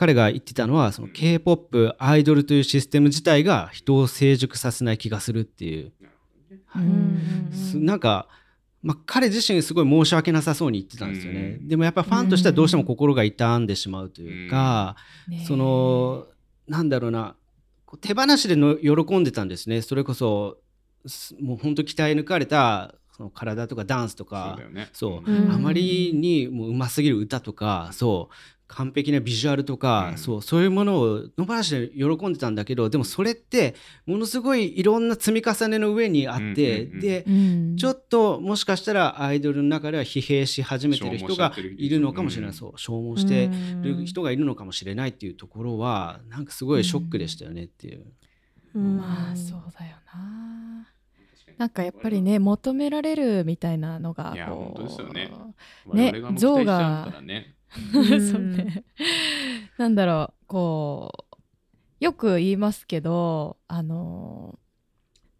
[0.02, 5.92] 彼が言ってたのはその K-POP アイドルというシステム自体が人を成熟させない気がするっていう、
[6.66, 7.76] はい。
[7.76, 8.26] なんか、
[8.82, 14.96] まあ、彼自身すごい申し訳なさそうに言ってたんですよね、うんでもやっぱファンとしてはどうしても心が傷んでしまうというか、
[15.28, 16.26] ねその
[16.66, 17.36] なんだろうな
[17.86, 19.82] こう手放しでの喜んでたんですね。
[19.82, 20.58] それこそ
[21.06, 24.88] すもう本当鍛え抜かれたそその体とかダンスとそうかだよね。
[24.92, 25.30] そう。
[25.30, 25.52] うん。
[25.52, 28.34] あまりにもううますぎる歌とかそう
[28.74, 30.18] 完璧なビジュアルとか、うん。
[30.18, 33.74] そうそういうものを野放しで喜んでたんだけどでもそれって
[34.06, 37.00] ものすごいいろんな積み重ねの上にあって、うんうんうん。
[37.00, 37.76] でうん。
[37.76, 42.54] ちょっともしかしたらアイドルの中では疲弊し始めてる人がいるのかもしれない、うん。
[42.54, 43.50] そう消耗して
[43.82, 48.06] る人がいるのかもしれないっていうところはなんかすごいショックでしたよねっていう。
[48.74, 48.96] うん。
[48.96, 50.88] まあそうだよな。
[51.58, 55.32] なんかやっぱりね求められるみたいなのがいやこう本当ですよね。
[55.92, 57.12] ね我々が
[58.32, 58.84] そうね。
[59.78, 64.58] なんだろう、こう、よく言いますけど、あの、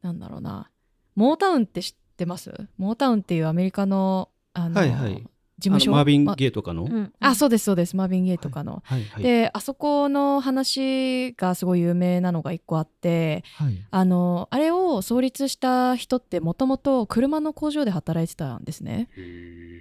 [0.00, 0.70] なんだろうな、
[1.14, 2.68] モータウンって知ってます？
[2.78, 5.26] モータウンっていうアメリカの、あの、はいはい
[5.62, 7.12] 事務所マービン・まゲイとかの、うん。
[7.20, 8.82] あ、そうです、そうです、マービン・ゲイとかの。
[8.84, 13.78] はいはいで、あそこの話がすごい有名なのが一個あって、はい。
[13.90, 19.08] あの、あれを創立した人ってもともと車の工場で働いてたんですね。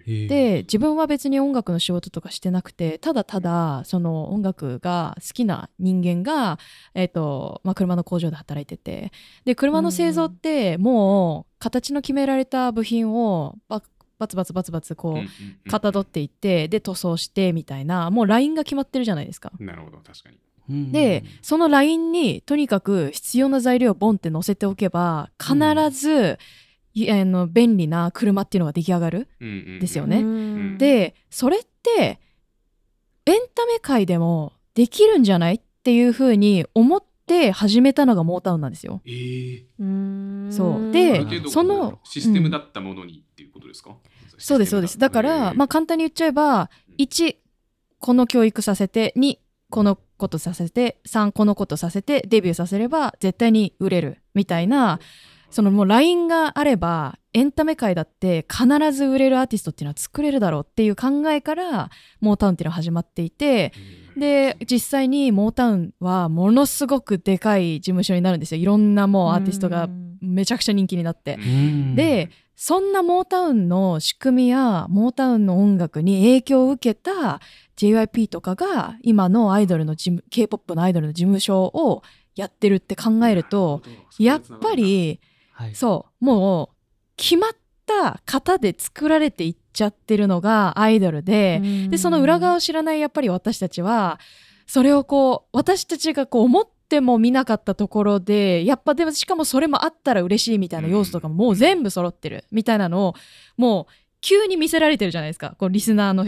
[0.06, 6.60] で自分は別に音楽の仕事とかしてなくてただただその音楽が好きな人間が、
[6.94, 9.12] えーとまあ、車の工場で働いてて。
[9.46, 13.82] で車の製造ってもう形の決められた部品をバ
[14.22, 15.28] バツバツバツバツこうんうんう
[15.66, 15.72] うん。
[15.72, 19.52] かたどっていってで塗装してみたいなもうラインが決まってるじゃないですか。
[19.60, 20.38] なるほど確かに。
[20.70, 25.56] うんでそのラインにとにかく必要な材料をボンって載せておけば必
[25.90, 26.38] ず、
[26.94, 29.28] いあの便利な車っていうのが出来上がる。
[29.40, 29.80] うんうんうん。
[29.80, 30.22] ですよね。
[30.22, 30.78] うん。
[30.78, 32.20] でそれって
[33.26, 39.02] エンタメ界でもできるんじゃないっていうふうに思って始めたのがモータウンなんですよ。
[39.06, 40.52] えー。
[40.52, 40.92] そう。
[40.92, 43.31] でそのシステムだったものにう
[43.62, 43.96] ことですか？
[44.38, 44.98] そうですそうです。
[44.98, 47.36] だから、まあ、簡単に言っちゃえば1
[48.00, 49.38] この教育させて2
[49.70, 55.00] このことさせて3このことさせてデビューさせれば絶対に売れるみたいな
[55.50, 63.74] そのもうラインがあればエンタメ界だって必ず売れるアーティストっていうのは作れるだろうっていう考えからモータウンっていうのは始まっていて
[64.18, 68.62] で実際にモータウンはものすごくでかい事務所になるんですよ。
[68.62, 69.90] いろんなもうアーティストが
[70.22, 71.36] めちゃくちゃ人気になって。
[71.36, 71.96] うん。
[71.96, 72.30] で
[72.64, 77.42] そんなモータウンの仕組みやモータウンの音楽に影響を受けた
[77.76, 82.04] JYP とかが今のアイドルの K-POP のアイドルの事務所を
[82.36, 83.82] やってるって考えると
[84.20, 85.20] やっぱり
[85.54, 85.76] はい。
[85.76, 86.76] そうもう
[87.18, 87.52] 決まっ
[87.88, 94.20] た型で作られていっちゃってるのがアイドルで、でその裏側を知らないやっぱり私たちは
[94.68, 103.16] それをこう私たちがこう思っても見なかったところでやっぱでもしかもそれもあったら嬉しいみたいな要素とかももう全部揃ってるみたいなのを
[103.56, 106.26] もう急に見せられてるじゃないですかこうリスナーの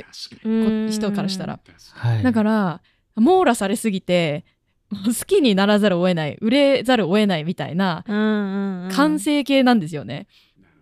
[0.89, 1.59] 人からしたら。
[1.93, 2.23] はい。
[2.23, 2.81] だから
[3.15, 4.45] 網羅されすぎて
[4.89, 10.27] もう好きにならざるを得ない売れざるを得ないみたいな完成形なんですよね。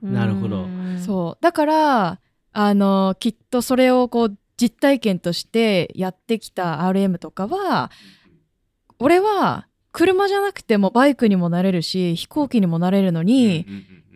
[0.01, 0.63] なるほど。
[0.63, 0.99] うん。
[0.99, 1.43] そう。
[1.43, 2.19] だから
[2.53, 7.89] あのきっとそれをこう実体験としてやってきた RM とかは
[8.99, 13.65] 俺は車じゃなくてもバイクにもなれるし飛行機にもなれるのに、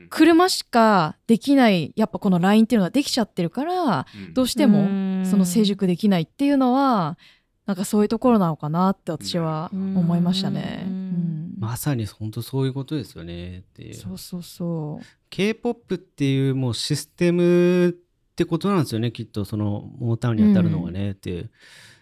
[0.10, 7.18] 車しかできないやっぱこのラインっていうのができちゃってるからどうしてもその成熟できないっていうのは
[7.66, 10.84] なんかそういうところなのかなって私は思いましたね。
[10.88, 10.94] うん。
[10.94, 11.54] うん。
[11.58, 13.94] まさに本当そういうことですよねっていう。
[13.96, 15.06] そうそうそう。
[15.32, 17.92] K-POP っていうもうシステムっ
[18.36, 21.50] てことなんですよねきっとそのモータウンに当たるのがねっていう、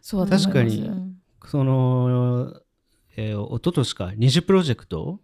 [0.01, 0.91] そう確かに
[1.45, 2.53] その、
[3.15, 5.19] えー、一昨年か二次プロジェクト？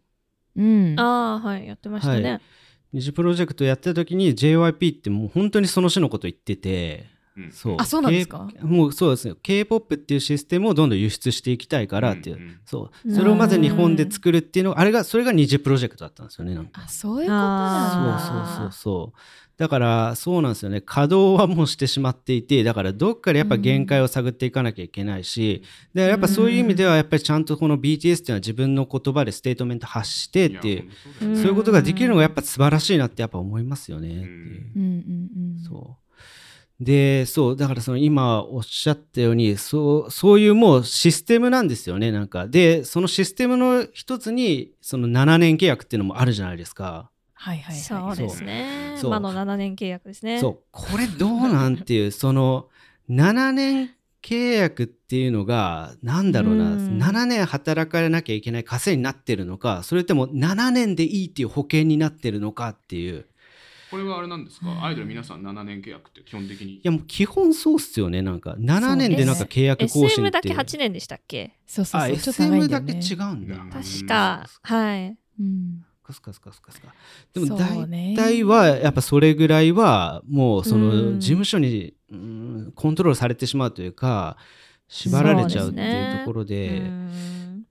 [0.55, 0.99] うん。
[0.99, 2.41] ああはいやってましたね、
[2.91, 7.05] 二次プロジェクトやってた時に JYP ってもう本当にその種のこと言ってて
[7.51, 7.75] そう。
[7.79, 12.59] あそうなんですか？K- もうそうですよ K-POP っていうシステムをどんどん輸出していきたいからっていう、うんうん。
[12.65, 13.11] そう。
[13.13, 16.83] それをまず日本で作るっていうのがあれがそれが二次プロジェクトだったんですよねなんか。
[16.83, 18.19] あそういうことなんだ。
[18.19, 19.19] そうそうそうそう
[19.59, 30.89] だからそうなんですよね稼働はもうしてしまっていてだからどっかでやっぱ限界を探っていかなきゃいけないし、でやっぱそういう意味ではやっぱりちゃんとこの BTS っていうのは自分の言葉でステートメント発してっていう
[31.21, 34.71] うんそういうことができるのがやっぱ素晴らしいなってやっぱ思いますよねっていう。
[34.77, 35.63] うんうんうん。
[35.67, 47.11] そうでそうだからその今おっしゃったようにそうそういうもうシステムなんですよねなんかでそのシステムの一つにその7年契約っていうのもあるじゃないですか。
[47.41, 47.75] はいはいはい。
[47.81, 48.95] そうですね。
[48.97, 49.11] そう。
[49.11, 50.39] 今の7年契約ですね。
[50.41, 50.59] そう。
[50.71, 52.67] これどうなんていうその
[53.09, 56.97] 7年契約っていうのがなんだろうな、うん。
[56.97, 63.25] 7年働かれなきゃいけない稼いになってるのかそれとも7年でいいっていう保険になってるのかっていう。
[63.89, 64.83] これはあれなんですか？
[64.83, 66.73] アイドル皆さん7年契約って基本的に。
[66.73, 68.55] いやもう基本そうっすよねなんか。
[68.59, 71.53] 7年でなんか契約更新って SM だけ8年でしたっけ？
[71.65, 72.15] そうそうあそう。
[72.17, 73.69] SM んだけ違うんだ、うん。
[73.71, 75.17] 確かはい。
[75.39, 76.93] うんかそっかそっかそっかそっか。
[77.33, 84.37] でも大ね体はやっぱそれぐらいはもうそうんの事務所にうんコントロールされてしまうというか
[84.87, 86.79] 縛られちゃうっていうところで。
[86.79, 87.65] うん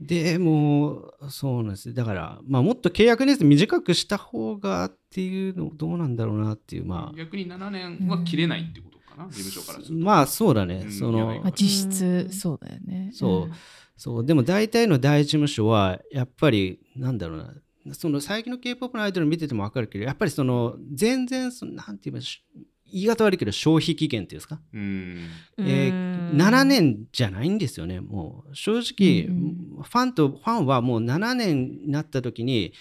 [0.00, 1.92] でもうそうなんです。
[1.92, 7.16] だからまあもっと契約年数短くした方がっていうのどうなんだろうなっていうまあ。
[7.16, 10.04] 逆に7年は切れないってことかな、事務所からすると。
[10.04, 13.10] まあそうだね、うんそのまあ、実質うんそうだよね。
[13.12, 13.54] そう
[13.96, 14.24] そう。
[14.24, 17.52] でも大体の大事務所はやっぱりなんだろうな
[17.92, 25.28] その最近の K-POP のアイドル見てても分かるけどやっぱりその全然そのなんて言いましょう言い方悪いけど消費期限っていうんですか、うん。
[25.58, 28.54] えー7年じゃないんですよねもう。
[28.54, 32.72] 正直、うんファンとファンはもう7年になった時に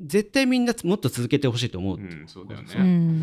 [0.00, 2.68] 絶対みんなもっと続けてほしいと思う、うん、そうだよね。
[2.76, 2.82] う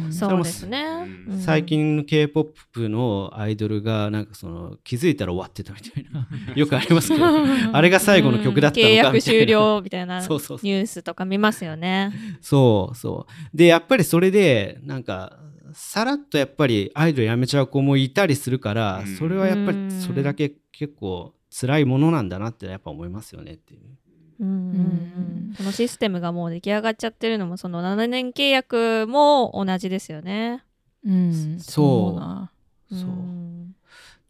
[0.09, 0.13] ん。
[0.13, 1.07] そうですね。
[1.39, 6.27] 最近の K-POP のアイドルがなんかその気づいたら終わってたみたいな。
[6.55, 7.25] よくありますけど。
[7.73, 9.09] あれが最後の曲だったのかみたいな。
[9.09, 12.13] 契約終了みたいなニュースとか見ますよね。
[12.41, 13.57] そうそう。
[13.57, 15.39] でやっぱりそれでなんか
[15.73, 19.15] さらっとやっぱりアイドル辞めちゃう子もいたりするから、うん。
[19.17, 23.81] それはやっぱりそれだけ結構辛いものなんだなってやっぱ思いますよねっていう。
[24.39, 30.63] うんこのシステムがもう出来上がっちゃってるのもその7年契約も同じですよね。
[31.05, 32.13] うん、そう。
[32.13, 32.51] そうだな。
[32.91, 32.99] そう。
[32.99, 33.75] うん。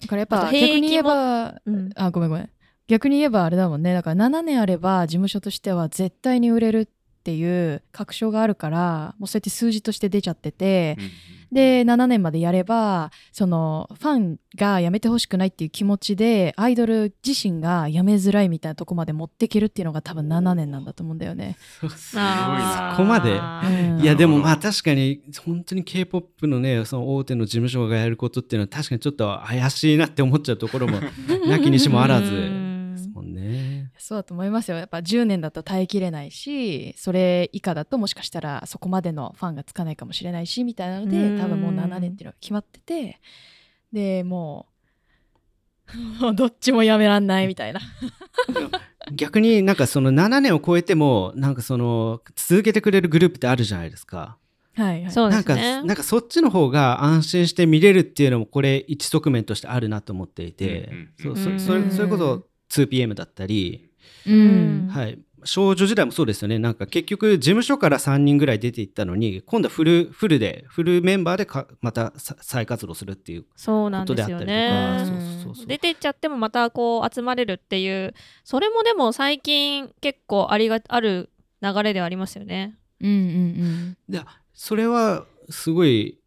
[0.02, 1.90] だからやっぱ逆に言えばうん。
[1.96, 2.50] あごめんごめん。
[2.88, 3.94] 逆に言えばあれだもんね。
[3.94, 6.90] だから7年あれば事務所としては絶対に売れる
[7.20, 21.58] っていう確証があるからもうそうやって数字として出ちゃってて、うんで7年までやればそのファンが辞めてほしくないっていう気持ちでアイドル自身が辞めづらいみたいなとこまで持っていけるっていうのが多分7年なんだと思うんだよね。
[21.60, 22.94] すごいな。
[22.96, 23.32] そこまで。
[23.32, 24.00] うん。
[24.02, 31.00] いやでもまあ確かに本当に K-POP のねその大手の事務所がやることっていうのは確かにちょっと怪しいなって思っちゃうところも
[31.48, 33.69] なきにしもあらずうんですもんね。
[34.00, 43.20] そうだと思いますよやっぱ10年だと耐えきれないしそれ以下だともしかしたらそこまでのファンがつかないかもしれないしみたいなのでうん多分もう7年っていうのが決まってて
[43.92, 44.70] でもう
[46.24, 47.80] もうどっちもやめらんないみたいな。
[49.12, 54.38] 逆になんかその7年を超えてもなんかその続けてくれるグループってあるじゃないですか。
[54.76, 55.84] はいはい、そうでなんね。
[55.84, 63.89] なんかそっちの方が安心して見れるっていうのもこれ一側面としてあるなと思っていて、うんそううんそそれそれこそ 2PM だったり、
[64.28, 64.88] うん。
[64.92, 66.60] はい、少女時代もそうですよね。
[66.60, 73.48] なんか結局事務所から3人ぐらい出ていったのに今度はフルフルでフルメンバーでかまたさ再活動するっていうこ
[74.06, 75.66] とであったりとか。
[75.66, 81.30] 出てっちゃってもまたこう集まれるっていうそれもでも最近結構ありがある
[81.62, 82.78] 流れではありますよね。
[83.02, 84.22] うんうんで
[84.54, 86.20] それはすごい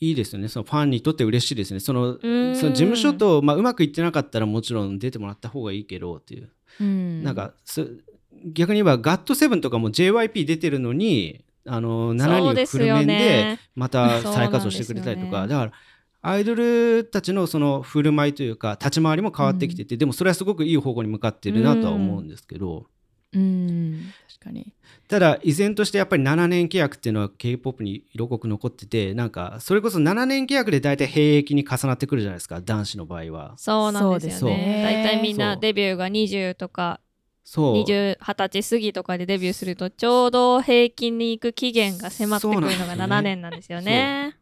[0.00, 0.48] いいですよね。
[0.48, 1.80] そのファンにとって嬉しいですね。
[1.80, 2.52] そのそん。
[2.52, 6.50] の事務所と、まあ、うまくいってなかったらもちろん出てもらった方がいいけどっていう
[6.80, 6.86] うん。
[6.86, 7.98] うんなんかす
[8.44, 13.60] 逆に言えばガットセブンとかも JYP 出てるのにあのそう7人フル面でね。
[13.74, 15.72] また再活動してくれたりとか、そうなんですだから
[16.20, 22.86] アイドルたちのその振る舞いというか立ち回りも変わってきてて、でもそれはすごくいい方向に向かってるなとは思うんですけど、
[23.32, 24.12] うん。
[24.27, 24.74] 確かに
[25.08, 33.54] ただ依然としてやっぱり7年契約っていうのは K-POP に色濃く残っててなんかそれこそ7年契約で大体兵役に重なってくるじゃないですか男子の場合は。
[33.56, 34.56] そうなんですよね。
[34.56, 37.00] ね大体みんなデビューが20とか
[37.44, 44.36] そう20 20歳過ぎとかでデビューするとちょうど平均に行く期限が迫ってくるのがそうなんですよね7年なんですよね。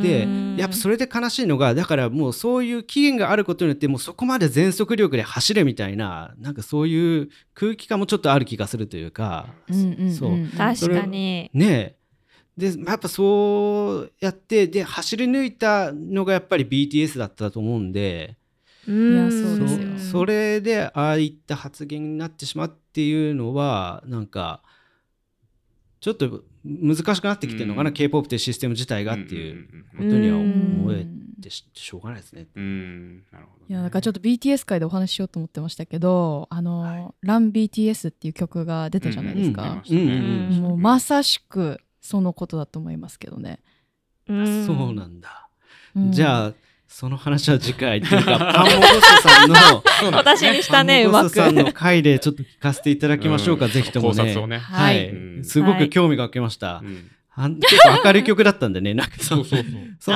[0.00, 0.56] でうん。
[0.56, 10.14] やっぱそれで悲しいのがだからもうそういう期限があることによってもうそこまで全速力で走れみたいななんかそういう空気感もちょっとある気がするというか、うんうんうん。
[10.14, 10.38] そう。
[10.56, 11.50] 確かに。
[11.52, 11.98] ねえ。
[12.56, 18.36] でやっぱそうやってで走り抜いたのがやっぱり BTS だったと思うんで
[18.86, 19.12] うん。
[19.12, 19.98] いやそうですよ。
[19.98, 24.62] そそれでああいった発言になってしまうっていうのはなんか
[26.00, 27.94] ちょっと難しくなってきてるのかな、うん。
[27.94, 31.06] K-POP っていうシステム自体がっていうことにはうん思え
[31.40, 32.46] てししょうがないですね。
[32.54, 32.64] うん。
[32.64, 33.24] うん。
[33.32, 33.66] なるほどね。
[33.68, 39.82] いやなんかちょっと BTS 界でお話ししようと思ってましたけど「あの、ラン BTS」っていう曲が出たじゃないですか、
[40.60, 43.60] もうまさしくそのことだと思いますけどね、
[44.26, 44.66] うん。
[44.66, 45.48] そうなんだ。
[45.94, 46.12] うん。
[46.12, 46.54] じゃあ
[46.88, 48.38] その話は次回っていうか。
[48.38, 49.54] パンモゴスさんの
[50.00, 51.62] そうなんです私にしたね、うまくパンモゴス。
[51.62, 53.70] さんの回でちょっと聞かせていただきましょうか、ん。
[53.70, 54.16] ぜひともね。
[54.16, 54.58] 考察をね。
[54.58, 55.14] ははい。
[55.44, 56.82] すごく興味が湧きました。
[57.36, 59.64] 結構明るい曲だったんでね、なんかそそううそう。
[60.00, 60.10] そ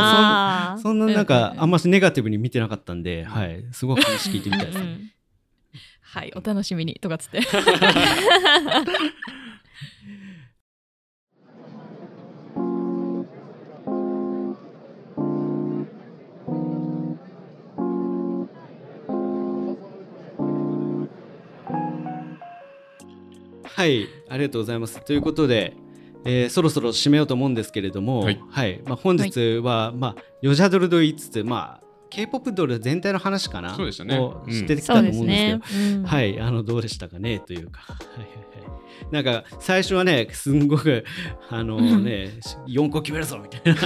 [0.92, 4.78] んななんかうんあんましネガティブに見てなかったんで、はい、すごく話聞いてみたいです。
[6.00, 7.40] はいお楽しみにとかつって
[23.83, 25.04] はい、ありがとうございます。
[25.04, 25.74] ということで、
[26.24, 28.76] えーそろそろ締めようと思うんですけれども、ははい。
[28.76, 33.74] いまあ、本日は、まあ、ヨジャドルと言いつつ、まあ、K-POP ドル全体の話かな？
[33.74, 34.20] そうでしたね。
[34.20, 35.60] をてきたと思うんですけどね。
[35.96, 36.04] うん。
[36.04, 37.40] はい、あのどうでしたかね？
[37.40, 37.80] というか。
[37.80, 38.42] はいはいはい。
[39.10, 41.04] なんか最初はねすんごく
[41.50, 42.30] あの ね
[42.68, 43.80] 4個決めるぞみたいな。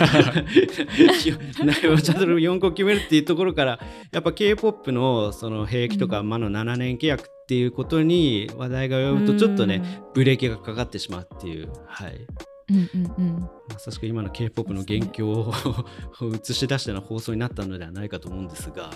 [1.88, 3.80] ヨジャドル4個決めるっていうところから
[4.12, 12.26] やっぱ K-POP のその兵役とか、まあの7年契約っていうことに話題が及ぶとちょっとね、ブレーキがかかってしまうっていう、はい、
[12.70, 13.50] うんうんうん。
[13.68, 15.54] まさしく今の K-POP の元凶を
[16.34, 18.90] 映し出したような放送になったのではないかと思うんですが、は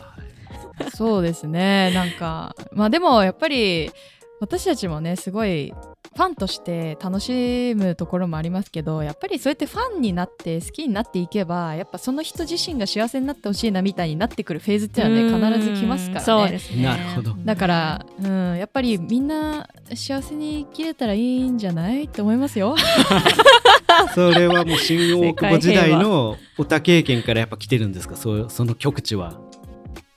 [0.85, 0.91] い。
[0.91, 1.93] そうですね。
[1.95, 3.93] なんかまあでもやっぱり
[4.41, 5.73] 私たちもねすごい
[6.17, 16.25] ファンとして楽しむところもありますけどやっぱりそうやってファンになって好きになっていけばやっぱその人自身が幸せになってほしいなみたいになってくるフェーズっていうのはね必ず来ますからね。
[16.25, 16.83] そうですね。
[16.83, 22.75] なるほどだから、うん、やっぱりみんな幸せに生きれたらいいんじゃないって思いますよ。
[24.15, 28.17] それはもう新大久保時代のオタ経験からやっぱ来てるんですか？
[28.17, 29.39] そうその極地は。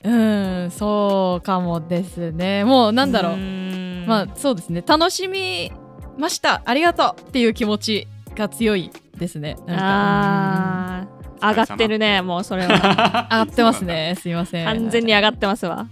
[0.04, 2.64] うん、そうかもですね。
[2.66, 3.63] もうなんだろう。
[4.04, 4.84] んまあそうですね。
[4.86, 5.72] 楽しみ
[6.18, 6.62] ました。
[6.66, 9.56] ありがとうっていう気持ちが強いですね。
[9.68, 12.68] なんかあー上がってるね、もうそれは。
[12.68, 14.16] う ん上がってますね。
[14.20, 14.66] すいません。
[14.66, 15.88] 完全に上がってますわ。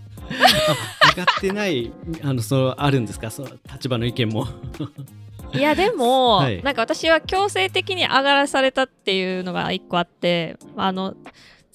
[1.17, 1.91] 上がってない
[2.23, 3.29] あのそうあるんですか？
[3.31, 4.47] その立場の意見も。
[5.53, 11.13] いやでも、はいなんか私は強制的に上がらされたっていうのが一個あってあの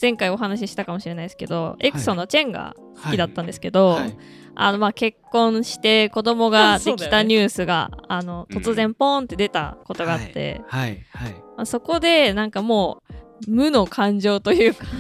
[0.00, 2.74] 前回お話ししたかもしれないですけど、エクソのチェンが
[3.04, 4.16] 好きだったんですけど、はい
[4.56, 8.56] あのまあ結婚して子供が できたニュースが、あのうん。
[8.58, 11.04] 突然ポンって出たことがあって、はい。
[11.12, 11.32] はい。
[11.56, 13.02] まあそこでなんかも
[13.46, 14.84] う無の感情というか。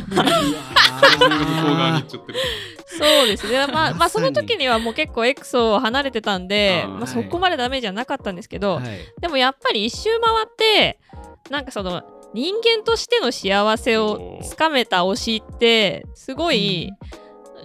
[2.86, 3.66] そうですね。
[3.66, 8.84] まあ、まあその時にはもう結構エクソを離れてたんでまあ、そこまでダメじゃなかったんですけど、はい。
[9.20, 10.98] でもやっぱり一周回って
[11.50, 12.02] なんかその
[12.32, 16.92] 人間としての幸せをつかめた推しってすごい、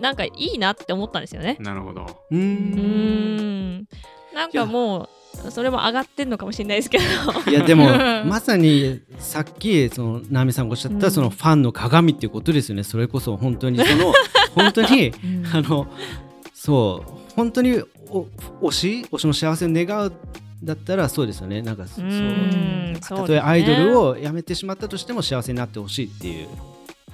[0.01, 1.57] なんかいいなって思ったんですよね。
[1.59, 2.01] なるほど。
[2.31, 2.37] うー。
[2.37, 2.73] うん。
[2.75, 3.87] ーん。
[4.33, 5.09] なんかも
[5.45, 7.03] うそれも上がってんのかもしれないですけど。
[7.49, 7.85] いやでも
[8.25, 11.11] まさにさっきその直美さんがおっしゃった、うん。
[11.11, 12.83] そのファンの鏡っていうことですよね。
[12.83, 14.13] それこそ本当にその
[14.55, 15.45] 本当にうん。
[15.53, 15.87] あの
[16.53, 18.27] そう本当にお
[18.61, 20.13] 推し推しの幸せを願う
[20.63, 21.61] だったらそうですよね。
[21.61, 22.05] なんかそう
[22.99, 26.47] たとえアイドルををやめてしまったとしても幸せになってほしいっていう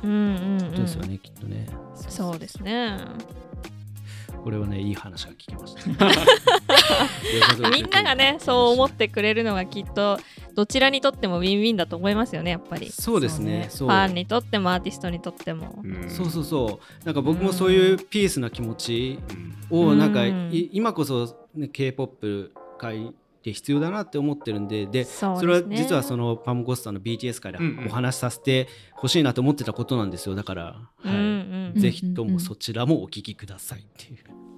[0.04, 1.68] うんうんことですよね、きっとね。
[1.96, 2.98] そうですね。
[4.44, 5.84] これはねいい話が聞きました。
[7.70, 10.20] みんながねそう思ってくれるのがきっと
[10.56, 12.90] どちらにとってもウィンウィンだと思いますよねやっぱり。
[12.90, 13.70] そうですね。
[13.72, 15.82] ファンにとってもアーティストにとっても。
[15.84, 16.10] うん。
[16.10, 17.06] そうそうそう。
[17.06, 19.20] なんか僕もそういうピースな気持ち
[19.72, 19.90] うん。
[19.90, 23.14] をなんか今こそ、ね、K-POP 界
[23.48, 30.76] で必要だなって思ってるんででそれは実はそのパムゴスさんの BTS 界でうんうんお話しさせてほしいなと思ってたことなんですよだから、
[31.06, 34.18] うんはいうんぜひともそちらもお聞きくださいっていう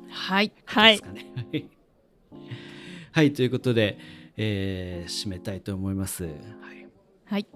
[0.09, 0.51] はい。
[0.65, 1.33] はいですかね。
[1.35, 1.69] はい、
[3.11, 3.97] はい、ということで、
[4.37, 6.23] えー締めたいと思います。
[6.23, 6.33] はい
[7.25, 7.47] はい。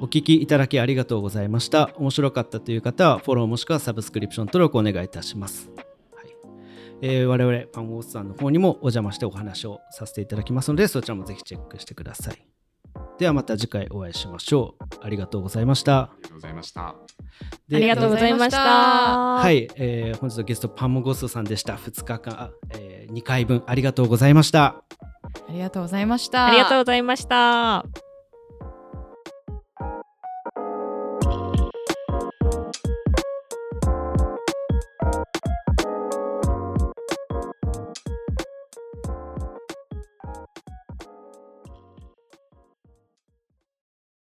[0.00, 1.90] お聞きいただきありがとうございました。
[1.96, 5.70] 面白かったという方はフォローもしくはサブスクリプション登録お願いいたします。
[7.00, 12.46] はいえー我々パンゴースさんの方にもお邪魔してお話をさせていただきますのでそちらもぜひチェックしてください。
[13.18, 14.84] ではまた次回お会いしましょう。
[15.02, 15.98] ありがとうございました。
[15.98, 16.94] ありがとうございました。
[17.68, 21.74] でありがとうございましたはい、えー本日のゲストパンモゴストさんでした。
[21.74, 24.82] 2日間、あえ2回分ありがとうございました。
[25.48, 26.46] ありがとうございました。
[26.46, 28.05] ありがとうございました。